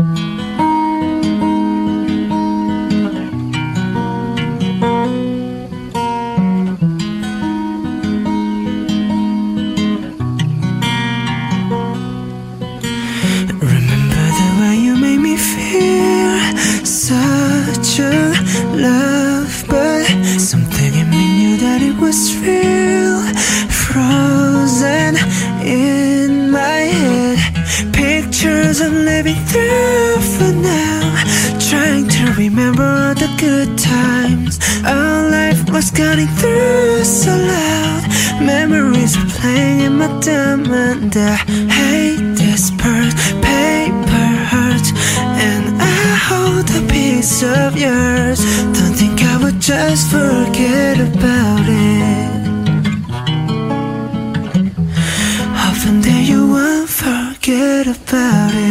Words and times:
Remember 0.00 0.16
the 14.38 14.48
way 14.58 14.76
you 14.78 14.96
made 14.96 15.20
me 15.20 15.36
feel. 15.36 16.40
Such 16.82 17.98
a 18.00 18.32
love, 18.74 19.09
remember 32.48 33.12
the 33.22 33.28
good 33.38 33.76
times. 33.76 34.58
Our 34.84 35.30
life 35.30 35.60
was 35.70 35.90
cutting 35.90 36.32
through 36.40 37.04
so 37.04 37.32
loud. 37.36 38.02
Memories 38.40 39.14
are 39.20 39.30
playing 39.38 39.80
in 39.80 39.98
my 39.98 40.08
diamond. 40.20 41.12
I 41.16 41.36
hate 41.78 42.24
this 42.42 42.70
part, 42.82 43.12
paper 43.44 44.30
hearts, 44.52 44.90
and 45.46 45.64
I 45.98 46.02
hold 46.28 46.66
a 46.80 46.82
piece 46.94 47.42
of 47.42 47.76
yours. 47.76 48.40
Don't 48.76 48.96
think 49.00 49.18
I 49.32 49.36
would 49.42 49.60
just 49.60 50.04
forget 50.16 50.96
about 51.10 51.66
it. 51.68 52.30
Often 55.68 55.94
that 56.06 56.24
you 56.30 56.40
won't 56.54 56.88
forget 56.88 57.84
about 57.86 58.54
it. 58.54 58.69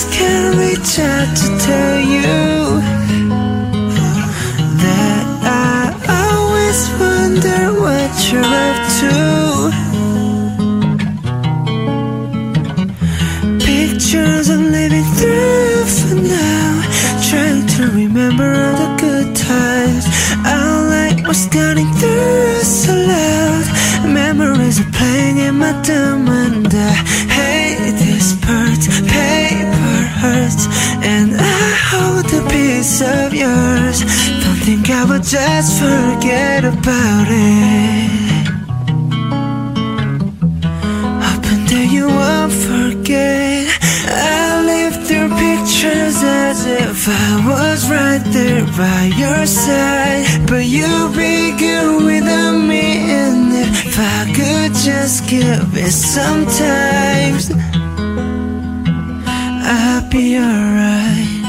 Just 0.00 0.12
can't 0.18 0.56
reach 0.56 0.98
out 0.98 1.36
to 1.36 1.46
tell 1.58 2.00
you 2.00 2.80
that 4.80 5.26
I 5.44 5.92
always 6.24 6.80
wonder 6.98 7.60
what 7.84 8.12
you're 8.28 8.54
up 8.68 8.78
to. 9.00 9.12
Pictures 13.66 14.48
I'm 14.48 14.70
living 14.70 15.08
through 15.18 15.84
for 15.84 16.14
now. 16.14 16.82
Trying 17.28 17.66
to 17.74 17.82
remember 18.00 18.48
all 18.62 18.76
the 18.82 18.90
good 19.04 19.36
times. 19.36 20.04
Our 20.46 20.88
light 20.88 21.26
was 21.28 21.46
cutting 21.48 21.92
through 22.00 22.62
so 22.62 22.94
loud. 22.94 23.64
Memories 24.06 24.80
are 24.80 24.90
playing 24.92 25.38
in 25.38 25.56
my 25.56 25.72
diamond. 25.82 26.72
I 26.72 27.19
piece 32.48 33.00
of 33.02 33.34
yours. 33.34 34.00
Don't 34.42 34.60
think 34.66 34.88
I 34.90 35.04
would 35.04 35.24
just 35.24 35.78
forget 35.80 36.64
about 36.64 37.26
it. 37.28 38.46
Hoping 41.26 41.64
that 41.70 41.88
you 41.90 42.06
won't 42.06 42.52
forget. 42.52 43.66
I 44.06 44.62
live 44.72 44.94
through 45.06 45.30
pictures 45.46 46.22
as 46.22 46.66
if 46.66 47.08
I 47.08 47.30
was 47.50 47.90
right 47.90 48.22
there 48.32 48.64
by 48.78 49.10
your 49.22 49.46
side. 49.46 50.46
But 50.46 50.66
you'd 50.66 51.14
be 51.16 51.56
good 51.58 52.04
without 52.04 52.58
me, 52.58 53.10
and 53.10 53.52
if 53.52 53.98
I 53.98 54.32
could 54.36 54.72
just 54.74 55.28
give 55.28 55.76
it 55.76 55.92
some 55.92 56.46
time, 56.46 57.34
I'd 59.64 60.08
be 60.10 60.38
alright. 60.38 61.39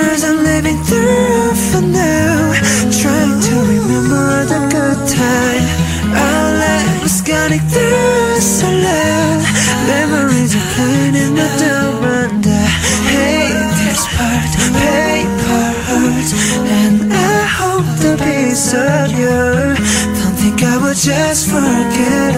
Pictures 0.00 0.24
I'm 0.24 0.42
living 0.42 0.78
through 0.84 1.54
for 1.70 1.82
now. 1.82 2.52
Trying 3.02 3.40
to 3.48 3.54
remember 3.68 4.44
the 4.46 4.60
good 4.72 5.00
time. 5.08 5.64
Our 6.16 6.52
life 6.56 7.02
was 7.02 7.20
cutting 7.20 7.60
through 7.68 8.40
so 8.40 8.66
loud. 8.66 9.44
Memories 9.86 10.56
are 10.56 10.68
playing 10.74 11.16
in 11.16 11.34
the 11.34 11.48
diamond. 11.60 12.46
I 12.46 12.66
hate 13.12 13.72
this 13.80 14.06
part. 14.16 14.50
Paper 14.80 15.68
hearts, 15.88 16.32
and 16.80 17.12
I 17.12 17.44
hope 17.60 17.88
the 18.00 18.16
piece 18.24 18.72
of 18.72 19.12
you. 19.12 19.76
Don't 20.16 20.36
think 20.40 20.62
I 20.62 20.78
would 20.82 20.96
just 20.96 21.50
forget. 21.50 22.29